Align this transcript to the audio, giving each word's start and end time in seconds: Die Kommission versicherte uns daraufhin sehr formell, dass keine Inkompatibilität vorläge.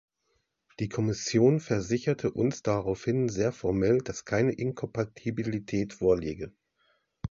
Die 0.79 0.89
Kommission 0.89 1.59
versicherte 1.59 2.31
uns 2.31 2.63
daraufhin 2.63 3.29
sehr 3.29 3.51
formell, 3.51 3.99
dass 3.99 4.25
keine 4.25 4.51
Inkompatibilität 4.53 5.93
vorläge. 5.93 6.55